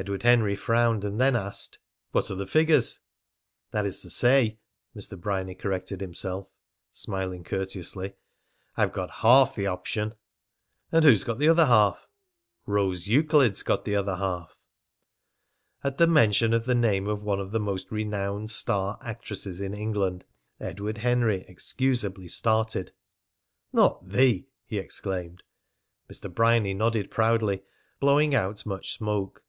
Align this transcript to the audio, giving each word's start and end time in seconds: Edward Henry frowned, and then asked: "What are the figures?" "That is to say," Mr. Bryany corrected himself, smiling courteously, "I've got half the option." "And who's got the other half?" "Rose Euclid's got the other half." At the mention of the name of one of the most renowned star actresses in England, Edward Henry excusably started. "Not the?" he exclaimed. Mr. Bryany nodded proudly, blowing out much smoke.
Edward 0.00 0.22
Henry 0.22 0.56
frowned, 0.56 1.04
and 1.04 1.20
then 1.20 1.36
asked: 1.36 1.78
"What 2.12 2.30
are 2.30 2.34
the 2.34 2.46
figures?" 2.46 3.00
"That 3.70 3.84
is 3.84 4.00
to 4.00 4.08
say," 4.08 4.58
Mr. 4.96 5.20
Bryany 5.20 5.54
corrected 5.54 6.00
himself, 6.00 6.48
smiling 6.90 7.44
courteously, 7.44 8.14
"I've 8.78 8.94
got 8.94 9.10
half 9.10 9.54
the 9.54 9.66
option." 9.66 10.14
"And 10.90 11.04
who's 11.04 11.22
got 11.22 11.38
the 11.38 11.50
other 11.50 11.66
half?" 11.66 12.08
"Rose 12.64 13.08
Euclid's 13.08 13.62
got 13.62 13.84
the 13.84 13.94
other 13.94 14.16
half." 14.16 14.56
At 15.84 15.98
the 15.98 16.06
mention 16.06 16.54
of 16.54 16.64
the 16.64 16.74
name 16.74 17.06
of 17.06 17.22
one 17.22 17.38
of 17.38 17.50
the 17.50 17.60
most 17.60 17.90
renowned 17.90 18.50
star 18.50 18.98
actresses 19.02 19.60
in 19.60 19.74
England, 19.74 20.24
Edward 20.58 20.96
Henry 20.96 21.44
excusably 21.46 22.28
started. 22.28 22.92
"Not 23.70 24.08
the?" 24.08 24.48
he 24.64 24.78
exclaimed. 24.78 25.42
Mr. 26.10 26.34
Bryany 26.34 26.72
nodded 26.72 27.10
proudly, 27.10 27.64
blowing 28.00 28.34
out 28.34 28.64
much 28.64 28.94
smoke. 28.96 29.44